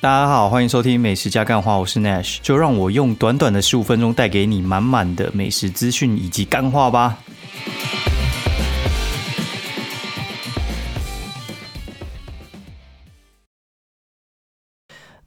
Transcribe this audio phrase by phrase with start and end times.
[0.00, 7.18] 大家好，欢迎收听美食加干话，我是 Nash，就让我用短短的十五分钟带给你满满的美食资讯以及干话吧。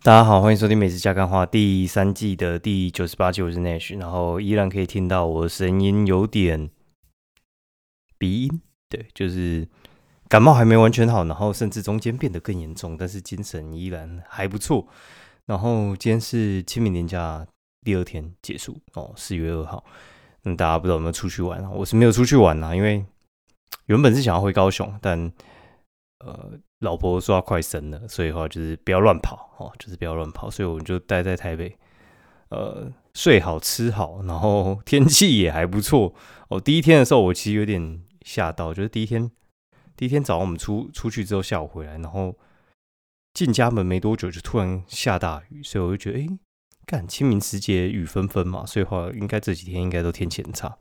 [0.02, 6.70] 大家好，欢迎收听美食加干话第三季的第九十八集，我是 Nash，然后依然可以听到我的声音有点
[8.18, 9.68] 鼻音，对，就是。
[10.32, 14.88] 感冒还没完全好，然后甚至中间变得更严重，但是精神依然还不错。
[15.46, 17.46] 然后今天是清明年假
[17.84, 19.84] 第二天结束哦，四月二号。
[20.44, 21.70] 那大家不知道有没有出去玩啊？
[21.72, 23.06] 我是没有出去玩啊，因为
[23.88, 25.30] 原本是想要回高雄，但
[26.20, 31.78] 呃，老婆说要快生了，所以话就是不要乱跑哦，就是不要乱跑，所以我们就待在台北，
[32.48, 36.14] 呃，睡好吃好，然后天气也还不错
[36.48, 36.58] 哦。
[36.58, 39.30] 第一天的时候，我其实有点吓到，就是第一天。
[40.02, 42.36] 第一天早上我们出出去之后，下午回来，然后
[43.36, 46.28] 进家门没多久就突然下大雨，所以我就觉得，哎，
[46.88, 50.76] 干清明时节雨纷纷嘛，所以话应该这几天应该都天气很差。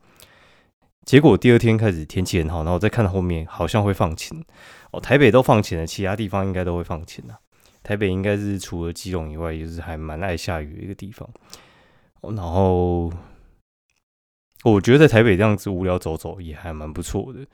[1.05, 4.43] 结果第二天开始天气很好，然后再看到后面好像会放晴
[4.89, 7.37] 哦，台北都放晴了，其他地方应该都会放晴啊。
[7.83, 11.29] 台北应该是除了基隆以外，也是还蛮爱下雨的一个地方。
[12.23, 13.13] 然后
[14.63, 17.45] 我觉得在台北这样子无聊走走也还蛮不错的。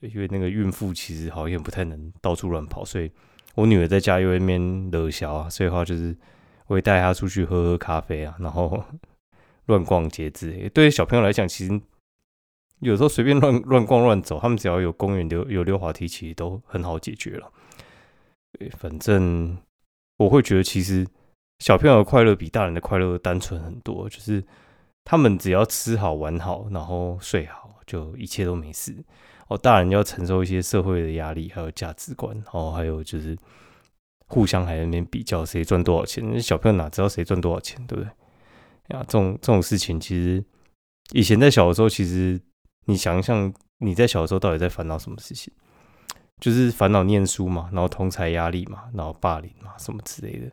[0.00, 3.10] 因为那个孕妇其实好像不太能到处乱跑，所以
[3.54, 6.16] 我女儿在家又那边惹小啊，所以的话就是
[6.66, 8.82] 我会带她出去喝喝咖啡啊，然后
[9.66, 10.68] 乱逛街之类。
[10.70, 11.80] 对于小朋友来讲，其实
[12.80, 17.52] 有时候随便乱 乱逛乱走，他们只要有公园溜有溜滑梯，其实都很好解决了。
[18.78, 19.58] 反正
[20.16, 21.06] 我会觉得，其实
[21.58, 24.42] 小朋友的快乐比大人的快乐单纯很多，就是
[25.04, 28.96] 他们只要吃好玩好，然后睡好，就一切都没事。
[29.50, 33.36] 哦，大人要承受一些社会的压力，还有价值观，哦，还有就是
[34.28, 36.24] 互相还在那边比较谁赚多少钱。
[36.32, 38.96] 那小朋友哪知道谁赚多少钱，对不对？
[38.96, 40.44] 啊，这种这种事情，其实
[41.12, 42.40] 以前在小的时候，其实
[42.84, 45.52] 你想一想，你在小的时候到底在烦恼什么事情？
[46.38, 50.48] 就是烦恼念书嘛，然后同才压力嘛，然后霸凌嘛，什么之类的。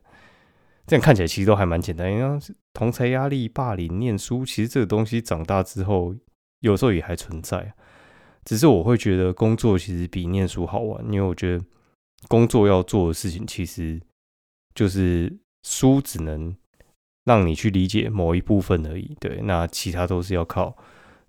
[0.87, 2.39] 这样看起来其实都还蛮简单，因为
[2.73, 6.15] 同才压力、霸凌、念书，其实这个东西长大之后，
[6.61, 7.75] 有时候也还存在。
[8.47, 11.65] 只是我会觉得工作其实比念书好玩，因为我觉得
[12.29, 14.01] 工作要做的事情其实
[14.73, 16.55] 就是书只能
[17.25, 20.73] 让你去理解某一部分而已，对，那其他都是要靠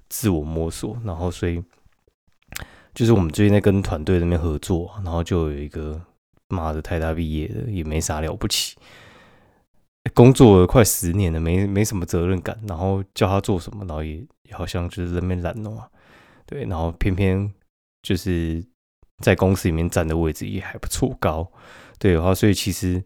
[0.09, 0.97] 自我摸索。
[1.05, 1.61] 然后，所以
[2.95, 6.01] 就是我们最近在跟团队那边合作，然后就有一个
[6.51, 8.77] 妈的太大毕业的，也没啥了不起，
[10.15, 15.83] 工作了快十年了，没没什么责任感，然后叫他做什么，然后也好像就是那边懒惰。
[16.49, 17.53] 对，然后偏偏
[18.03, 18.65] 就是
[19.19, 21.47] 在公司里面站的位置也还不错高，
[21.99, 23.05] 对，然后所以其实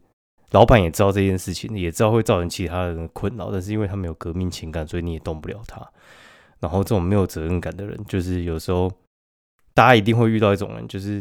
[0.53, 5.85] 老板也知道这件事情，也知道会造成其他人的困扰，但是因为他没有革命情感，所以你也动不了他。
[6.61, 8.89] 然后这种没有责任感的人，就是有时候
[9.75, 11.21] 大家一定会遇到一种人，就是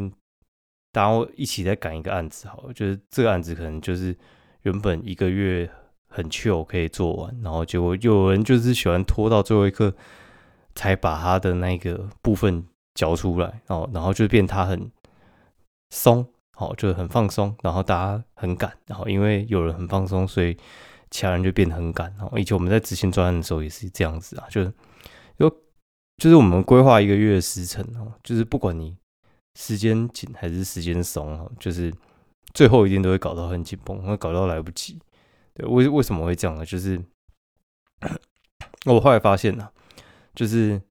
[0.92, 4.16] 大家一起在赶一个案子，好，就是这个案子可能就是
[4.62, 5.68] 原本一个月
[6.08, 9.92] 很 chill 可以做完，然后结果有人就是喜欢拖到最后一刻。
[10.76, 12.66] 才把他的那个部分
[12.96, 14.92] 交出来，哦，然后就变他很
[15.90, 20.56] 松，好，就很放松，然后大家很赶，然后因为有人很放松，所以
[21.10, 22.14] 其他人就变得很赶。
[22.20, 24.74] 哦，以前我们在执行专案的时候也是这样子啊，就是
[25.38, 25.50] 有
[26.18, 28.98] 就是我们规划一个月的时程哦，就是不管你
[29.60, 31.94] 时间紧还是时间松哦，就是
[32.54, 35.00] 最后一定都会搞到很紧绷，会搞到来不及。
[35.54, 36.66] 对，为为什么会这样呢？
[36.66, 37.02] 就是
[38.86, 39.70] 我后来发现呢。
[40.34, 40.82] 就是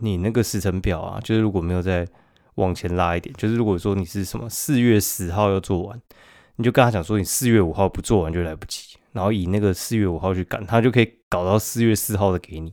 [0.00, 2.08] 你那个时程表啊，就是如果没有再
[2.54, 6.00] 往前拉一点，就是如果说你是什么四月十号要做完，
[6.56, 12.72] 你就跟他讲说你四月五号不做完就来不及，然后以那个四月五号去赶，他就可以搞到四月四号的给你。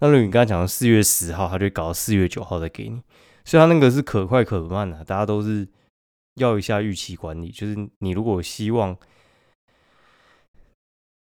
[0.00, 3.00] 那如果你跟他讲四月十号，他就搞到四月九号的给你，
[3.44, 5.68] 所以他那个是可快可慢的，大家都是
[6.34, 8.96] 要一下预期管理，就是你如果希望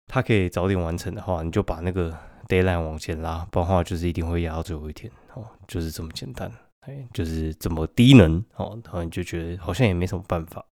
[0.07, 2.17] 他可以早点完成的话，你就把那个。
[2.47, 6.51] Deadline 往前拉，不然的话就是一定会压到最后一天哦，就是这么简单，
[6.81, 10.65] 哎，就是这么低能哦，然后你就觉得好像也没什么办法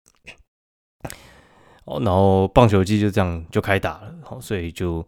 [1.86, 5.08] 哦，然后棒球季就这样就开打了，哦，所以就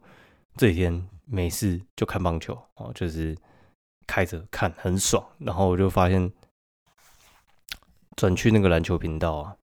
[0.56, 3.38] 这几天没事就看棒球哦，就是
[4.08, 6.32] 开着看很爽，然后我就发现
[8.16, 9.56] 转去那个篮球频道啊，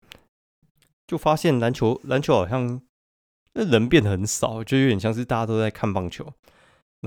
[1.05, 2.81] 就发现篮球篮球好像
[3.53, 6.33] 那人变得很少，就有点像是大家都在看棒球。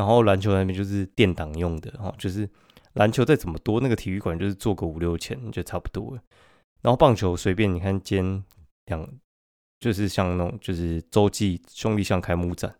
[0.00, 2.48] 然后篮球那边就是垫档用的哦，就是
[2.94, 6.22] 篮球再怎么多，那个体育馆就是做个五六千就差不多了。
[6.80, 8.44] 然后棒球随便你看，今天
[8.86, 9.06] 两
[9.78, 12.74] 就是像那种就是洲际兄弟像开幕战，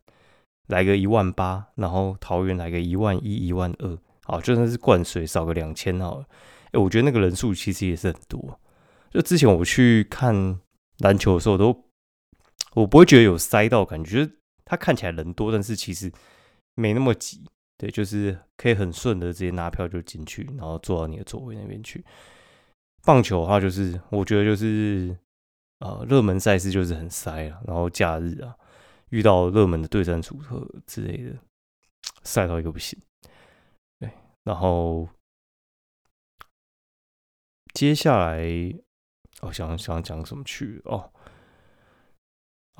[0.69, 6.25] 来个一万八，然后桃园来个一万一、一万二，好，就算是灌水少个两千好了。
[6.72, 8.58] 哎，我觉得那个人数其实也是很多。
[9.11, 10.58] 就之前我去看
[11.00, 11.84] 篮球的时候，都
[12.72, 16.11] 我不会觉得有塞到感觉，就是他看起来人多，但是其实
[16.81, 17.44] 没那么挤。
[17.77, 22.05] 对，就是可以很顺的直接拿票就进去，然后坐到你的座位那边去。
[23.03, 25.17] 棒球的话，就是我觉得就是
[25.79, 28.55] 呃热门赛事就是很塞啊，然后假日啊
[29.09, 31.38] 遇到热门的对战组合之类的，
[32.23, 33.00] 塞到一个不行。
[33.99, 34.11] 对，
[34.44, 35.09] 然后
[37.73, 38.44] 接下来
[39.41, 41.11] 我想想讲什么去哦。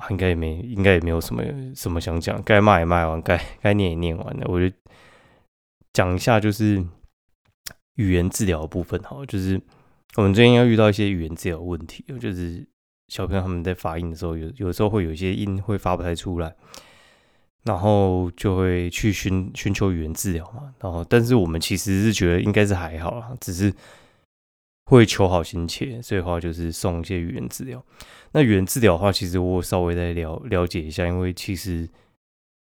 [0.09, 1.43] 应该也没，应该也没有什么
[1.75, 4.45] 什么想讲，该骂也骂完，该该念也念完了。
[4.47, 4.75] 我就
[5.93, 6.83] 讲一下，就是
[7.95, 9.61] 语言治疗部分哈，就是
[10.15, 12.67] 我们最近要遇到一些语言治疗问题，就是
[13.09, 16.55] 小朋友他们在发音的时候，有有时候会有一些音会发不太出来，
[17.63, 20.73] 然后就会去寻寻求语言治疗嘛。
[20.79, 23.73] 然后，但是我们其实是觉得应该是还好啦，只是。
[24.91, 27.81] 会求好心切，所以的话就是送一些语言治疗。
[28.33, 31.87] 那语言治疗的话，其实我稍微再了了解一下，因为其实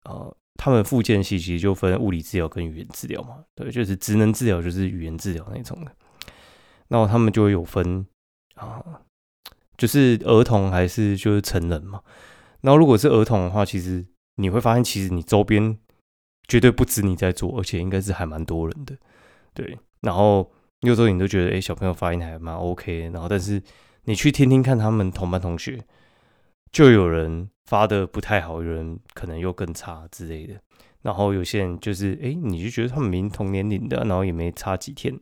[0.04, 3.46] 呃，他们附件系其实就分物理治疗跟语言治疗嘛。
[3.56, 5.92] 对，就是职能治疗就是语言治疗那种的。
[6.90, 8.06] 然后他们就会有分
[8.56, 8.84] 啊，
[9.78, 12.02] 就是儿童还是就是成人嘛。
[12.60, 14.06] 然后如果是儿童的话，其实
[14.36, 15.78] 你会发现，其实你周边
[16.46, 18.98] 绝对不止你在做，而且应该是还蛮多人的。
[19.54, 20.52] 对，然后。
[20.82, 23.62] 有时候你都觉得，哎，小朋友发音还蛮 OK，然后但是
[24.06, 25.80] 你去听听看他们同班同学，
[26.72, 30.56] 就有人发的不太好，有人可能又更差之类的。
[31.04, 35.18] 然后有些人就是，哎，你就觉得他们明同年龄的，然后也没差几天。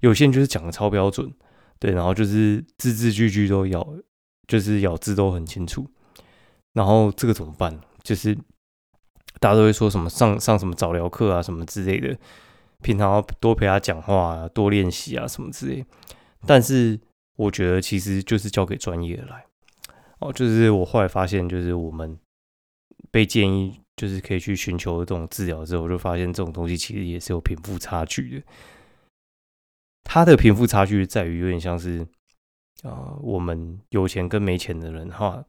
[0.00, 1.32] 有些人就是讲的超标准，
[1.78, 3.86] 对，然后就是字字句句都咬，
[4.46, 5.88] 就是咬字都很清楚。
[6.72, 7.80] 然后这个怎么办？
[8.02, 8.36] 就是
[9.38, 12.16] 大家都会说什么上上什么早疗课啊，什么之类的。
[12.84, 15.84] 平常要多陪他讲话，啊多练习啊，什么之类。
[16.46, 17.00] 但是
[17.36, 19.46] 我觉得其实就是交给专业来。
[20.20, 22.18] 哦，就是我后来发现，就是我们
[23.10, 28.46] 被建议就是可以去寻求这种治疗之后，我就发现这种东西其实也是有贫富差距的。
[30.04, 32.06] 他的贫富差距在于有点像是，
[32.82, 35.44] 啊，我们有钱跟没钱的人哈，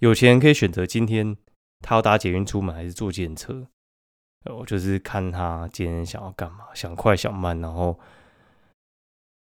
[0.00, 1.36] 有钱可以选择今天
[1.80, 3.68] 他要搭捷运出门还是坐电车。
[4.44, 7.98] 我就是看他今天想要干嘛，想快想慢，然后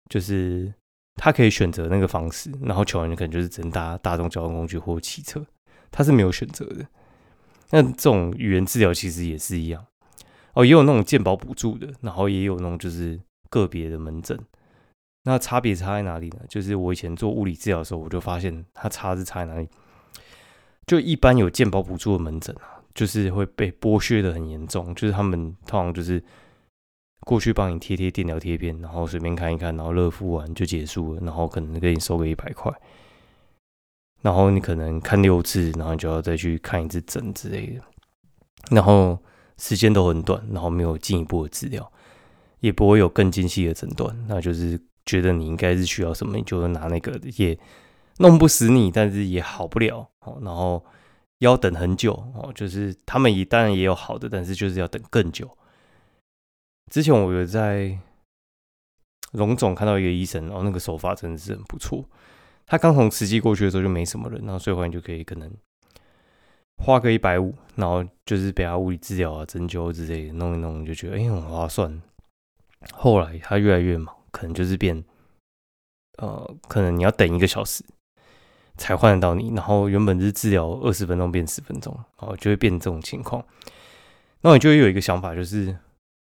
[0.09, 0.73] 就是
[1.15, 5.45] 他可以选择那个方式，然后穷人可能就是只能搭大众交通工具或汽车，
[5.91, 6.87] 他是没有选择的。
[7.69, 9.85] 那这种语言治疗其实也是一样
[10.53, 13.19] 哦，也有那种健保补助的，然后也有那种就是
[13.49, 14.39] 个别的门诊。
[15.23, 16.39] 那差别差在哪里呢？
[16.47, 19.67] 就是我以前做物理治疗的时候，我就发现它差是差在哪里。
[20.85, 22.76] 就一般有健保补助的门诊啊。
[22.97, 26.19] 就是会被剥削的很严重，就是他们通常就是
[27.19, 32.73] 过去帮你贴贴电疗贴片，然后随便看一看，然后热敷完就结束了，然后可能给你收个一百块，
[34.23, 37.81] 然后你可能看六次，然后就要再去看一次诊之类的，
[38.71, 39.15] 然后
[39.59, 41.91] 时间都很短，然后没有进一步的治疗，
[42.61, 47.55] 也不会有更精细的诊断，那就是觉得你应该是需要什么，你就拿那个也
[48.17, 50.09] 弄不死你，但是也好不了，
[50.41, 50.83] 然后。
[51.39, 55.57] 要等很久哦，就是他们也当然也有好的，但是就是要等更久。
[56.91, 57.97] 之前我有在
[59.33, 62.03] 龙总看到一个医生，然后那个手法真的是很不错。
[62.65, 65.51] 他刚从慈济过去的时候就没什么人，然后所以话你就可以可能
[66.83, 72.01] 花个一百五，然后就是给他物理治疗啊、针灸之类的弄一弄，就觉得哎很划算。
[72.93, 75.03] 后来他越来越忙，可能就是变
[76.17, 77.83] 呃，可能你要等一个小时。
[78.77, 83.43] 才换得到你，然后原本是治疗二十分钟变十分钟，哦，就会变这种情况。
[84.41, 85.75] 那你就有一个想法，就是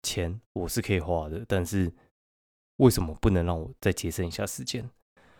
[0.04, 1.92] 钱我是可以花的，但是
[2.77, 4.89] 为什么不能让我再节省一下时间？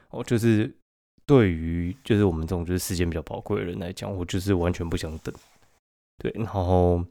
[0.10, 0.76] 哦，就是
[1.26, 5.34] 对于就是我们这种就是时间比较宝贵的人来讲，我就是完全不想等。
[6.18, 7.04] 对，然后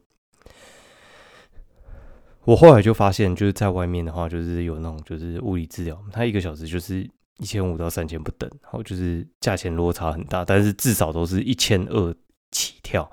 [2.45, 7.09] 我后来就发现，就是在外面的话，就是有那种就是物理治疗，它一个小时就是。
[7.39, 12.15] 一千五到三千不等，然后就是价钱落差很大，但是至少都是一千二
[12.51, 13.11] 起跳，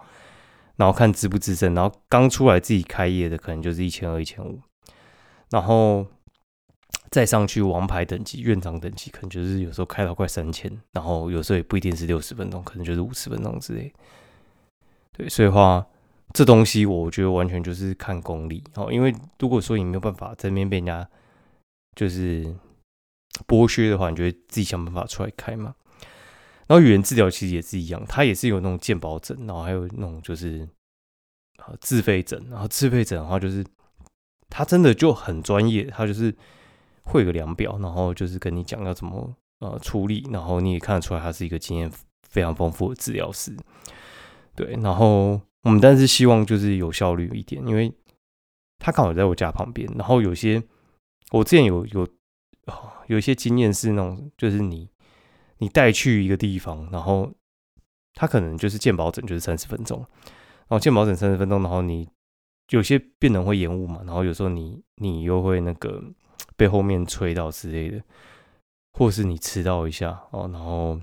[0.78, 4.62] 然后看资不资深，然后刚出来自己开业的可能就是一千二、一千五，
[5.50, 6.08] 然后
[7.12, 13.92] 再上去王牌等级、院长等级，可能就是有时候开到快三千，然后有时候也不一定是六十分钟，可能就是五十分钟之类。
[15.12, 15.86] 对，所以话
[16.32, 21.06] 这东西我觉得完全就是看功力哦，因为如果说你没有办法在面被人家
[21.94, 22.56] 就是。
[23.48, 25.76] 剥削的话，你就会自己想办法出来开嘛。
[26.68, 30.68] 然后语言治疗其实也是一样，它也是有那种健保诊，然后还有那种就是
[31.58, 33.66] 啊自费诊，然后自费诊的话就是
[34.50, 36.34] 它真的就很专业，它就是
[37.04, 41.92] 会个量表，然后就是跟你讲要怎么呃处理，然后你也看得出来他是一个经验
[42.30, 43.56] 非常丰富的治疗师。
[44.56, 47.92] 对，然后我们但是希望就是有效率一点，因为
[48.80, 50.64] 他刚好在我家旁边，然后有些
[51.32, 52.08] 我之前有有
[53.08, 54.90] 有些经验是那种就是你。
[55.60, 57.32] 你带去一个地方，然后
[58.16, 59.98] 他可能就是鉴宝诊，就是三十分钟，
[60.68, 62.06] 然后鉴宝诊三十分钟，然后你
[62.72, 66.04] 有些病人会延误嘛，然后有时候你你又会那个
[66.58, 68.04] 被后面催到之类的，
[68.92, 71.00] 或是你迟到一下哦，然后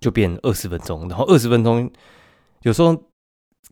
[0.00, 1.90] 就变二十分钟，然后二十分钟
[2.60, 2.96] 有时候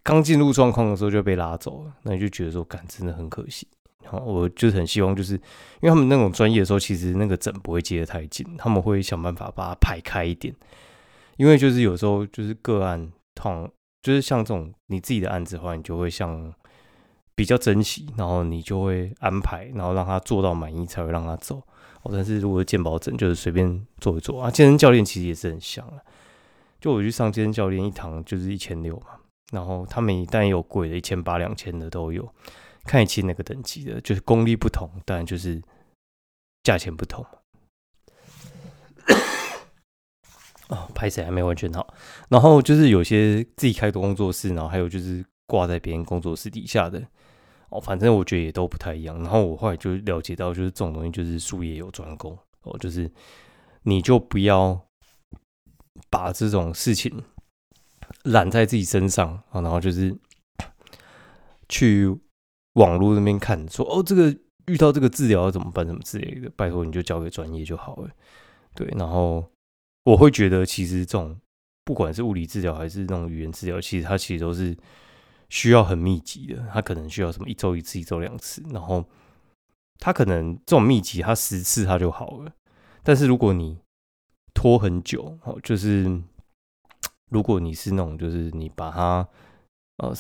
[0.02, 3.68] 刚进入状况的时候就被拉走了，那你就觉得说，感真的很可惜。
[4.06, 5.40] 好，我就是很希望，就是因
[5.82, 10.54] 为他们那种专业的时候，其实那个诊不会接得太紧，他们会想办法把它排开一点。
[11.37, 13.71] 因为就是有时候就是个案痛，
[14.02, 16.52] 就是像这种你自己的案子的话，你就会像
[17.35, 21.56] 比较珍惜，然后你就会安排，然后让他做到满意才会让他走。
[22.02, 25.94] 哦，但是如果健保诊就是随便做一做啊，健身教练其实也是很像啊。
[26.80, 29.06] 就我去上健身教练一堂就是一千六嘛，
[29.52, 32.28] 然后他们一旦有贵的，一千八、两千的都有。
[32.85, 35.62] 看一期那个等级的，就是功力不同，当然就是
[36.65, 37.25] 价钱不同。
[40.69, 41.95] 哦，拍摄还没完全好。
[42.29, 47.03] 然后就是有些自己开的工作室，然后还有就是挂在别人工作室底下的。
[47.69, 49.17] 哦，反正我觉得也都不太一样。
[49.19, 52.37] 然后我后来就了解到，就是这种东西就是术业有专攻。
[52.62, 53.11] 哦，就是
[53.83, 54.87] 你就不要
[56.11, 57.25] 把这种事情
[58.25, 60.17] 揽在自己身上啊，然后就是
[61.69, 62.19] 去。
[62.75, 64.35] 网络那边看说哦，这个
[64.67, 68.09] 遇到这个治疗要怎么办，什么之类的，拜托你就交给专业就好了。
[68.75, 69.45] 对，然后
[70.05, 71.38] 我会觉得，其实这种
[71.85, 74.75] 不管是物理治疗还是那种语言治疗，其实它其实都是
[75.50, 76.67] 需要很密集的。
[76.73, 79.05] 它可能需要什么一周一次，一周两次，然后
[79.99, 82.52] 它可能这种密集，它十次它就好了。
[83.02, 83.79] 但是如果你
[84.55, 86.23] 拖很久，哦，就是
[87.31, 89.29] 如果你是那种，就是你把它
[89.99, 90.14] 呃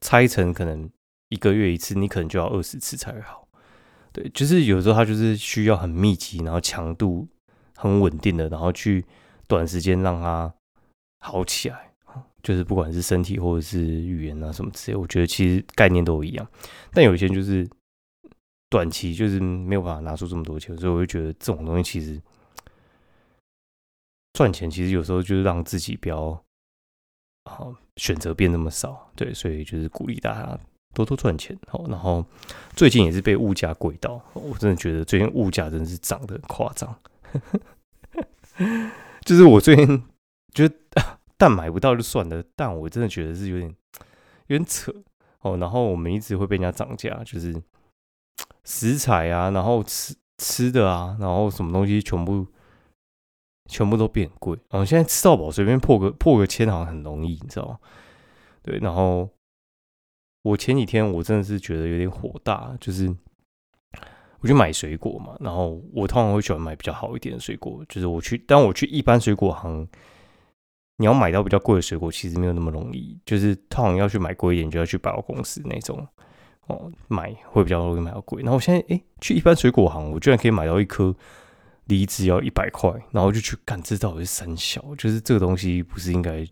[0.00, 0.90] 拆成可能。
[1.34, 3.48] 一个月一次，你可能就要二十次才会好。
[4.12, 7.26] 对，就是有时候它就是需要很密集，然后强度
[7.74, 9.04] 很稳定的，然后去
[9.48, 10.54] 短时间让它
[11.18, 11.90] 好起来。
[12.44, 16.46] 就是不管是身体或者是语言啊什么之类，我觉得其实概念都一样。
[16.92, 17.66] 但有些就是
[18.68, 22.20] 短期就是没有办法拿出这么多钱，所以我就觉得这种东西其实
[24.34, 26.30] 赚钱其实有时候就是让自己不要
[27.44, 29.10] 啊选择变那么少。
[29.16, 30.60] 对，所以就是鼓励大家。
[30.94, 32.24] 多多赚钱哦，然后
[32.74, 36.96] 最近也是被物价贵到，我真的觉得最近物价真的是涨得很夸张。
[39.26, 40.04] 就是我最近
[40.54, 40.74] 觉 得
[41.36, 43.68] 蛋买不到就算了，蛋我真的觉得是有点
[44.46, 44.94] 有点扯
[45.40, 45.56] 哦。
[45.56, 47.54] 然后我们一直会被人家涨价，就是
[48.64, 52.46] 食材啊，然后吃吃的啊，然后什么东西全部
[53.68, 54.56] 全部都变贵。
[54.70, 57.78] 哦，现在吃到饱随便破个破个千好像很容易，你知道吗？
[58.62, 59.28] 对，然后。
[60.44, 63.08] 我前几天我真的是觉得有点火大，就是
[64.40, 69.88] 我去买水果嘛，然后我通常会喜欢买比较好一点的水果，就是我去，但我去一般水果行，
[70.98, 76.06] 你要买到比较贵的水果，其实没有那么容易，就是通常要去买贵一点，就要去百货公司那种
[76.66, 78.42] 哦，买会比较容易买到贵。
[78.42, 81.16] 然后我现在哎，去一般水果行，我居然可以买到一颗
[81.86, 86.46] 梨子要一百块，然后就去干，这到底是三小，就是这个东西不是应该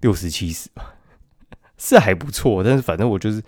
[0.00, 0.94] 六十七十吧？
[1.82, 3.42] 是还不错，但是反正我就是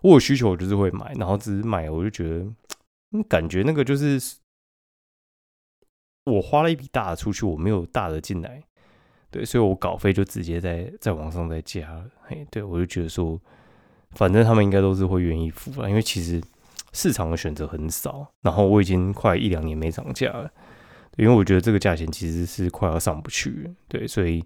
[0.00, 2.46] 我有需求，我就是会买，然后只是买，我就觉得
[3.28, 4.18] 感觉那个就是
[6.24, 8.62] 我花了一笔大的出去，我没有大的进来，
[9.30, 12.06] 对，所以我稿费就直接在在网上再加了。
[12.22, 13.38] 嘿，对我就觉得说，
[14.12, 16.42] 反正他们应该都是会愿意付啊，因为其实
[16.94, 20.50] 市场的选择很少，然后我已经快一两年没涨价了，
[21.18, 24.42] 因为我觉得这个价钱其实是快要上不去，对，所以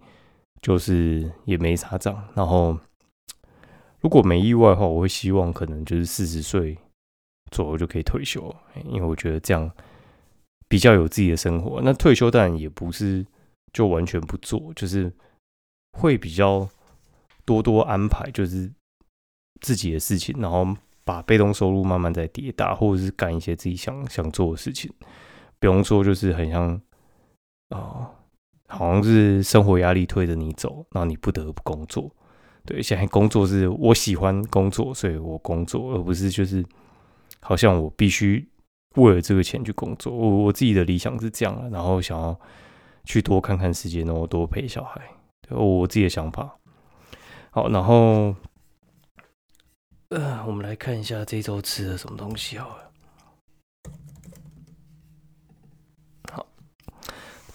[0.61, 2.77] 就是也没啥涨，然后。
[4.03, 6.77] 如果没意外的话，我会希望可能就是四十岁
[7.51, 8.55] 左右就可以退休，
[8.85, 9.71] 因为我觉得这样
[10.69, 11.81] 比较有自己的生活。
[11.83, 13.25] 那退休当然也不是
[13.73, 15.13] 就完全不做，就是
[15.93, 16.69] 会比较
[17.45, 18.71] 多多安排，就是
[19.61, 20.67] 自己的事情，然后
[21.05, 24.93] 把被动收入慢慢在叠大，或者是干一些自己想想做的事情。
[25.61, 26.81] 比方说，就是很像
[27.69, 28.11] 啊，
[28.67, 32.11] 好像是生活压力推着你走，然后你不得不工作。
[32.65, 36.65] 对，现在工作是我喜欢工作，所以我工作，而不是就是
[37.41, 38.49] 好像我必须
[38.95, 40.15] 为了这个钱去工作。
[40.15, 42.39] 我我自己的理想是这样然后想要
[43.05, 45.01] 去多看看世界，然后多陪小孩，
[45.51, 46.57] 我自己的想法。
[47.51, 48.35] 好，然后
[50.11, 52.92] 呃，我们来看一下这周吃了什么东西好了。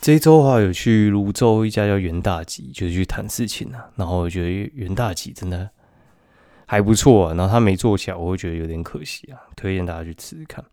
[0.08, 3.92] 这一周的话有去泸州一家叫元大吉，就是去谈事情啊。
[3.98, 5.70] 然后我觉得元大吉真的
[6.66, 7.34] 还不错啊。
[7.34, 9.42] 然后他没做起来，我会觉得有点可惜啊。
[9.58, 10.64] 推荐大家去吃吃看。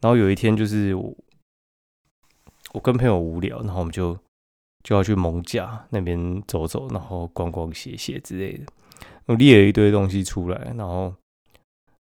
[0.00, 1.16] 然后有一天就是我。
[2.74, 4.14] 我跟朋友无聊，然后我们就
[4.84, 8.66] 就要去蒙家那边走走，然后逛逛、写写之类的。
[9.24, 11.14] 我列了一堆东西出来，然后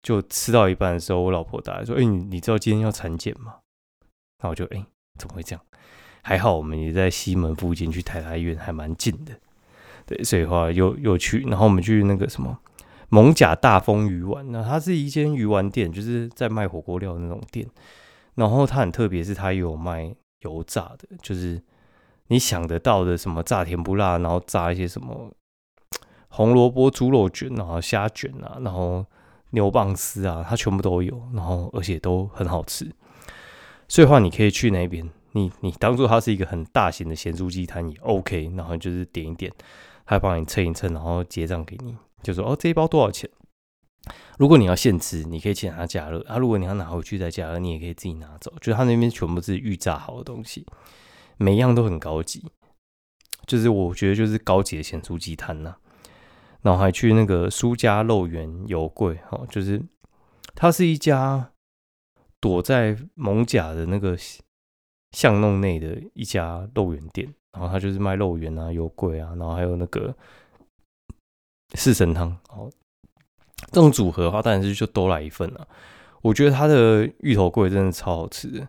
[0.04, 3.60] 就吃到一半的时候，我老婆打来说：“哎，你你知道今天要产检吗？”
[4.44, 4.86] 然后我就：“哎，
[5.18, 5.66] 怎么会这样？”
[6.30, 9.34] 还好我们也在西门附近，去台大医院还蛮近的。
[10.06, 12.56] 对，所以话又又去，然后我们去那个什么
[13.10, 17.68] 蒙甲大丰鱼丸，那它是一间鱼丸店，就是在卖火锅料的那种店。
[18.36, 20.14] 然后它很特别，是它有卖。
[20.44, 21.62] 油炸的，就是
[22.28, 25.30] 你想得到的什么炸甜不辣，然后炸一些什么
[26.30, 29.06] 红萝卜猪肉卷啊、虾卷啊，然后
[29.50, 32.90] 牛蒡丝啊，它全部都有，然后而且都很好吃。
[33.90, 39.52] 所以话，你可以去那边，你你当做它是一个很大型的咸猪鸡摊也 OK，然后就是点一点，
[40.06, 43.30] 他帮你称一称，然后结账给你，就说哦这一包多少钱？
[44.38, 48.52] 如果你要现吃，你可以请他加热；啊，如果你要拿回去再加热，你也可以自己拿走。
[48.62, 50.66] 就他那边全部是预炸好的东西，
[51.38, 52.50] 每一样都很高级。
[53.46, 55.76] 就是我觉得就是高级的咸猪鸡摊呐。
[56.62, 59.82] 然后还去那个苏家肉圆油柜，哦，就是
[60.56, 61.52] 它是一家
[62.40, 64.18] 躲在蒙甲的那个
[65.12, 67.34] 巷弄内的一家肉圆店。
[67.52, 70.16] 然后它就是卖肉圆啊、油桂啊，然后还有那个
[71.74, 72.72] 四神汤，哦。
[73.72, 75.68] 这种组合的话，当然是就都来一份了。
[76.22, 78.68] 我觉得它的芋头桂真的超好吃的，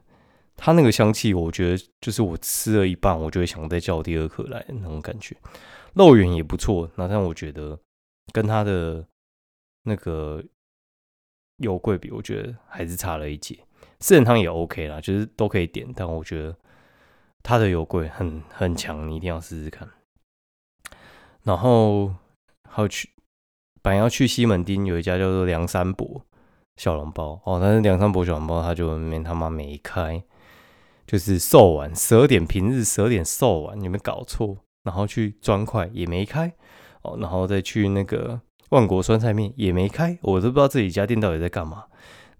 [0.57, 5.37] 它那个香气，我觉得就是我吃了一半，我就会想再叫第二颗来那种感觉。
[5.95, 7.79] 肉圆也不错，那但我觉得
[8.33, 9.07] 跟它的
[9.85, 10.43] 那个
[11.59, 13.59] 油桂比，我觉得还是差了一截。
[14.01, 16.57] 四人汤也 OK 啦，就是都可以点，但我觉得
[17.43, 19.89] 它的油桂很很强，你一定要试试看。
[21.45, 22.15] 然后
[22.69, 23.09] 还有去。
[23.83, 26.23] 本来要去西门町有一家叫做梁山伯
[26.77, 30.23] 小笼包哦，但是梁山伯小笼包他就没他妈没开，
[31.07, 34.59] 就是售完十二点平日十二点售完，有没有搞错？
[34.83, 36.53] 然后去砖块也没开
[37.01, 41.87] 哦，然后再去那个万国酸菜面也没开，我都不知道这几家店到底在干嘛。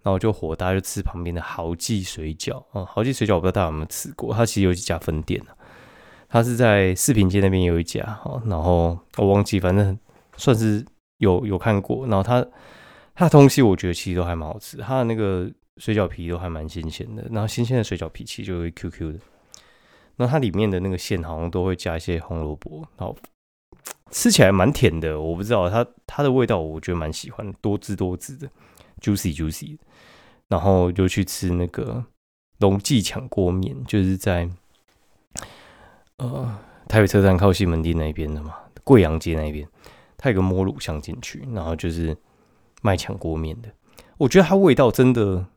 [0.03, 2.63] 然后就火大就吃旁边的豪记水饺。
[2.71, 5.51] 啊，豪记水饺我不知道大家有没有吃过，它其实有几家分店呢，
[6.29, 7.99] 它是在四平街那边有一家，
[8.45, 9.97] 然后我忘记，反正
[10.37, 10.85] 算是。
[11.21, 12.43] 有有看过，然后它
[13.13, 19.19] 它的东西我觉得其实都还蛮好吃，它的那个水饺皮都还蛮新鲜的，然后新鲜的水饺皮其实就会 Q Q 的，
[20.15, 23.15] 那它里面的那个馅好像都会加一些红萝卜，然后
[24.09, 28.49] 吃起来蛮甜的，我不知道它它的味道我觉得蛮喜欢，多汁多汁的。
[29.01, 29.77] ，juicy juicy，
[30.47, 32.05] 然后就去吃那个
[32.59, 34.49] 龙记抢锅面，就是在
[36.17, 39.67] 呃台北车站靠西门町那边的嘛，贵阳街那边。
[40.23, 42.15] 它有个摸卤香进去，然后就是
[42.83, 43.73] 卖抢锅面的。
[44.19, 45.47] 我觉得它味道真的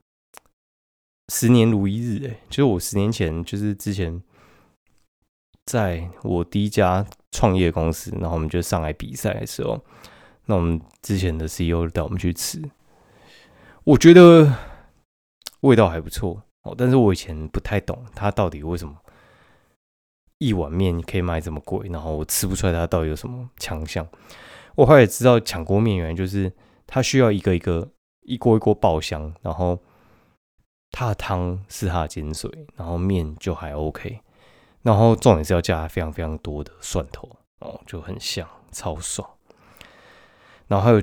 [1.28, 2.40] 十年如一日哎！
[2.48, 4.22] 就是我十年前，就是之前
[5.66, 9.84] 在我第一家创业公司，然后我们就上来比赛的时候，
[10.46, 12.62] 那我们之前的 CEO 带我们去吃，
[13.84, 14.50] 我觉得
[15.60, 16.74] 味道还不错哦。
[16.76, 18.96] 但是我以前不太懂它到底为什么
[20.38, 24.06] 一碗面可以卖这么贵，然后我吃不出来它到底有什么强项。
[24.74, 26.52] 我后来知道抢锅面原因就是
[26.86, 27.88] 它需要一个一个
[28.22, 29.78] 一锅一锅爆香，然后
[30.90, 34.20] 它的汤是它的精髓，然后面就还 OK，
[34.82, 37.28] 然后重点是要加非常非常多的蒜头
[37.60, 39.28] 哦，就很香，超爽。
[40.66, 41.02] 然后还有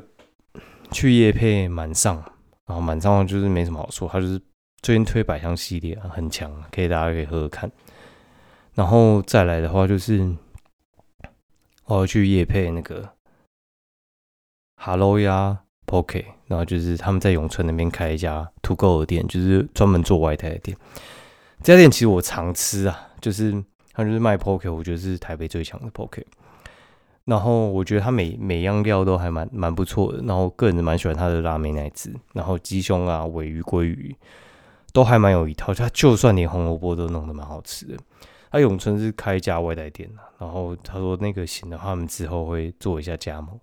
[0.92, 2.24] 去夜配满上，
[2.68, 4.42] 然后满上就是没什么好说，它就是
[4.82, 7.72] 最近推百香系列很强，可以大家可以喝喝看。
[8.74, 10.36] 然后再来的话就是
[11.86, 13.10] 我要去夜配那个。
[14.84, 20.76] Hello 呀，Poke，然后就是他们在永春那边开一家土狗的店，就是专门做外带的店。
[21.62, 26.24] 这家店其实我常吃啊，就是他就是卖 Poke，我觉得是台北最强的 Poke。
[27.32, 34.14] 然后我觉得他每每样料都还蛮蛮不错的，然后个人蛮喜欢他的拉面奶汁，然后鸡胸啊、尾鱼、鲑鱼
[34.92, 35.74] 都还蛮有一套。
[35.74, 37.98] 他就算连红萝卜都弄得蛮好吃的。
[38.52, 43.58] 他永春是开一家外带店的，然后他说那个行的话，他们之后会做一下加盟。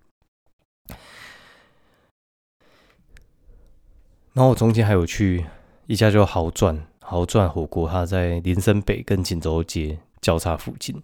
[4.32, 5.44] 然后我中间还有去
[5.86, 11.02] 一家叫豪转豪转火锅，它在林森北跟锦州街交叉附近。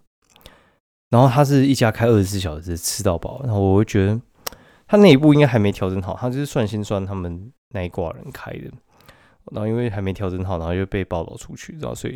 [1.09, 4.19] 然后它是一家开二十四小时吃到饱，然后我会觉得
[4.87, 8.71] 它内部应该还没调整好，它就是算心酸他们那一挂人开的。
[9.51, 12.15] 然后因为还没调整好，然后就被报道出去，然后所以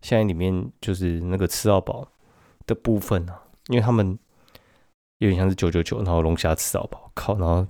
[0.00, 2.08] 现在里面就是那个吃到饱
[2.66, 4.18] 的部分啊，因为他们
[5.18, 7.66] 有点像是九九九，然后龙虾吃到饱，靠，然后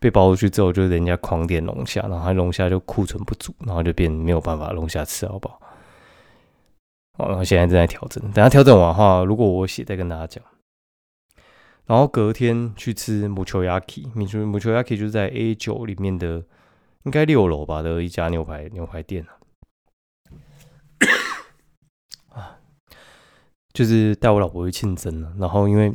[0.00, 5.61] 被包出去之后，就人家狂点龙虾，然后龙虾就库存不足，然后就变没有办法龙虾吃到饱。
[7.18, 10.42] 哦，然后现在正在调整，等下调整完的话，如果我写再跟大家讲。
[11.86, 16.44] 然后隔天去吃木球 yaki，木球木球 yaki 就是在 A 九里面的。
[17.04, 19.26] 应该六楼吧的一家牛排牛排店
[22.30, 22.60] 啊，
[23.72, 25.34] 就是带我老婆去庆生了。
[25.40, 25.92] 然后因为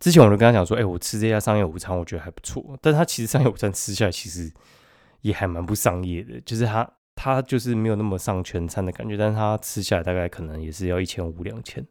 [0.00, 2.76] 之前我就跟他讲说，哎，我吃这家商业午餐，我觉得还不错。
[2.82, 4.52] 但他其实商业午餐吃下来，其实
[5.20, 9.16] 也还蛮不商业的，就是他他就是没有那么上全餐的感觉。
[9.16, 11.84] 但是他吃下来大概可能也是要一千五两千，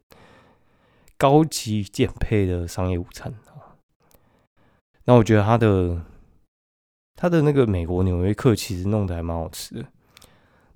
[1.18, 3.76] 高级减配的商业午餐啊。
[5.04, 6.02] 那我觉得他的。
[7.20, 9.84] 他的那个美国纽约客其实弄得还蛮好吃的，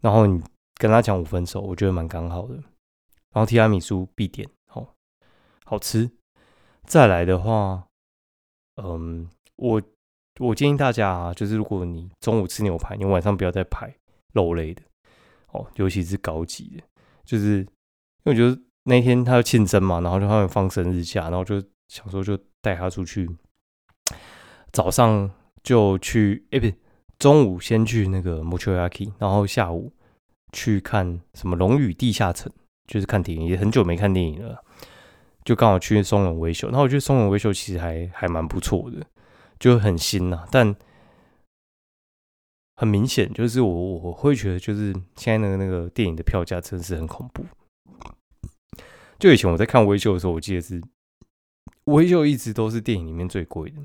[0.01, 0.43] 然后你
[0.75, 2.55] 跟他讲五分熟，我觉得蛮刚好的。
[2.55, 4.89] 然后提拉米苏必点，哦，
[5.65, 6.11] 好吃。
[6.85, 7.87] 再来的话，
[8.83, 9.81] 嗯，我
[10.41, 13.95] 我建议大家啊，就是如果你中午吃牛排，你晚上不要再排
[14.33, 14.83] 肉类的，
[15.53, 16.83] 哦，尤其是高级的，
[17.25, 17.67] 就是因
[18.25, 23.29] 为我觉得那天他要庆生嘛，然后就他们放生日假，然后就想说就带他出去，
[24.73, 25.31] 早上。
[25.65, 26.75] 就去哎，不是
[27.21, 29.93] 中午先去那个 Mochiyaki，然后下午
[30.53, 32.51] 去看什么《龙与地下城》，
[32.89, 34.61] 就是看电影，也很久没看电影了，
[35.45, 36.67] 就刚好去松仁维修。
[36.67, 39.07] 然后我觉得松仁维修其实还还蛮不错的，
[39.61, 40.45] 就很新呐。
[40.51, 40.75] 但
[42.83, 47.45] 很明显，就是我我会觉得，就是现在那个那个电影的票价真是很恐怖。
[49.21, 50.83] 就以前我在看维修的时候，我记得是
[51.85, 53.77] 维修一直都是电影里面最贵的。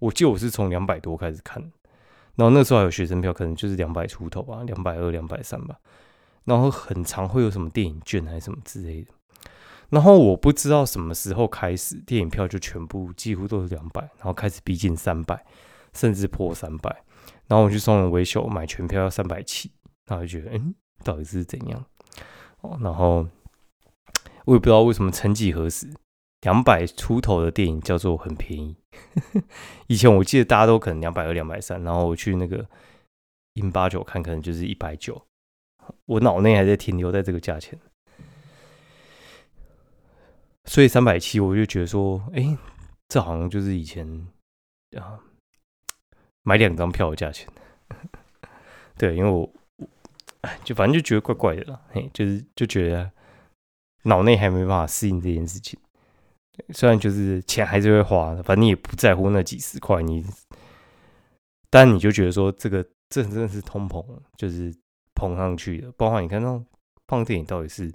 [0.00, 1.62] 我记得我是从两百多开始看，
[2.34, 5.78] 然后那时候还有学生票，可能就是两百出头吧，两百二、两百三吧。
[6.42, 9.12] 然后很常会有什么电影券还是什么之类的。
[9.90, 15.46] 然后我不知道什么时候开始，电影票就全部几乎都是两百，然后开始逼近三百，
[15.92, 17.04] 甚至破三百。
[17.50, 19.70] 然后我去松仁维修买全票要三百七，
[20.06, 21.84] 然后就觉得，嗯，到底是怎样？
[22.60, 23.26] 哦，然后
[24.44, 25.92] 我也不知道为什么，曾几何时。
[26.42, 28.74] 两百出头的电影叫做很便宜。
[29.88, 32.66] 以前我记得大家都可能两百二、两百三，然后我去那个
[33.52, 35.20] 英八九看，可能就是一百九。
[36.06, 37.78] 我脑内还在停留在这个价钱，
[40.64, 42.56] 所以三百七我就觉得说，哎，
[43.08, 44.26] 这好像就是以前
[44.96, 45.20] 啊
[46.42, 47.48] 买两张票的价钱。
[48.96, 49.50] 对，因为我
[50.64, 53.10] 就反正就觉得怪怪的了，嘿，就是就觉得
[54.04, 55.78] 脑内还没办法适应这件事情。
[56.70, 60.24] 虽然就是钱还是会花的，反正你也不在乎那几十块，你，
[61.70, 64.04] 但你就觉得说这个这真的是通膨，
[64.36, 64.74] 就是
[65.14, 65.90] 膨上去的。
[65.92, 66.64] 包括你看那种
[67.08, 67.90] 放电影到底是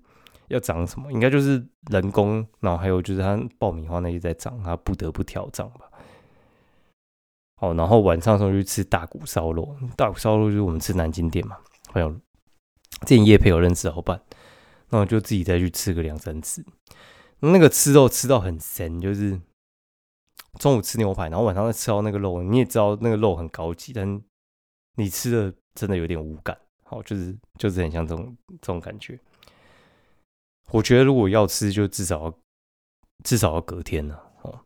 [0.48, 5.85] 要涨什么，应该就是人工，然后还有就是它爆米花那些在涨，它不得不调涨吧。
[7.58, 11.58] 好，然后晚上的时候去吃大骨烧肉，大骨烧肉就是我们吃南京店嘛，
[11.94, 12.10] 还有
[13.02, 14.22] 之前叶培有认识老板，
[14.90, 16.66] 那我就自己再去吃个两三次。
[17.40, 19.40] 那个吃肉吃到很神，就是
[20.60, 24.22] 中午吃牛排，然后晚上再吃到那个肉，你也知道那个肉很高级，但
[24.96, 29.20] 你吃的真的有点无感，好，就是就是很像这种这种感觉。
[30.72, 32.34] 我觉得如果要吃，就至少要
[33.24, 34.60] 至少要隔天呢，哦，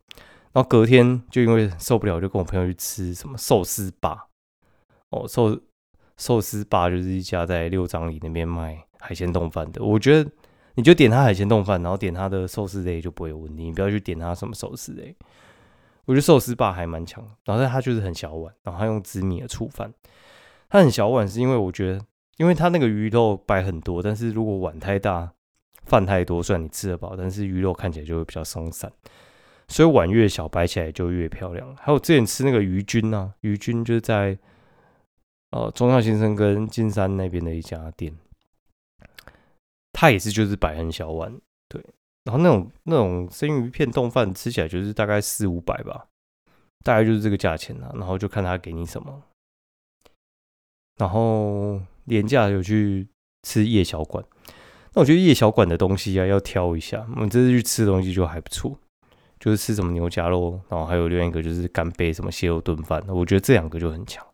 [0.54, 4.28] 然后隔天就因为受不了，就跟我朋友去吃什么寿司吧，
[5.10, 5.60] 哦，寿
[6.18, 10.30] 寿司吧就是一家在六张里那边卖海鲜冻饭的，我觉得。
[10.76, 13.64] 你就点他海鲜冻饭，然后点他的寿司类就不会有问题。
[13.64, 15.14] 你不要去点他什么寿司类。
[16.06, 19.94] 我觉得寿司吧还蛮强，然后他就是很小碗，然后他用紫米的醋饭。
[20.70, 22.06] 他很小碗是因为我觉得，
[22.38, 25.34] 因为他那个鱼肉摆很多，但是如果碗太大，
[25.84, 28.90] 饭太多，虽然你吃得饱，但是鱼肉看起来就会比较松散。
[29.70, 31.74] 所以碗越小，摆起来就越漂亮。
[31.78, 34.38] 还有之前吃那个鱼君啊，鱼君就是在
[35.52, 38.14] 呃中孝先生跟金山那边的一家店。
[39.94, 41.34] 它也是就是摆很小碗，
[41.68, 41.84] 对，
[42.24, 46.08] 然后那种那种生鱼片冻饭吃起来就是大概四五百吧，
[46.84, 47.92] 大概就是这个价钱啊。
[47.96, 49.24] 然后就看他给你什么，
[50.98, 53.08] 然后廉价有去
[53.44, 54.24] 吃夜小馆，
[54.94, 57.06] 那我觉得夜小馆的东西啊要挑一下。
[57.16, 58.80] 我们这次去吃的东西就还不错，
[59.40, 64.26] 就是吃什么牛夹肉，然后还有另外一个就是干贝什么蟹肉炖饭，我觉得这两个就很强。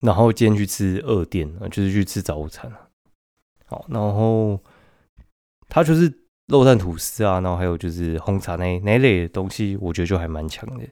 [0.00, 2.70] 然后今天去吃二店，就是去吃早午餐
[3.66, 4.60] 好，然后
[5.68, 6.12] 它就是
[6.46, 10.84] 肉蛋吐司啊，然后还有就是红茶那那类的东西，我觉得就还蛮强的。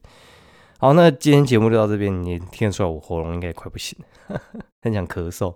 [0.79, 3.97] 好，那今天节目就到这边，你听得出来我喉咙应该快不行，
[4.83, 5.55] 很想咳嗽。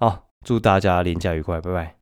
[0.00, 1.97] 好，祝大家连假愉快，拜拜。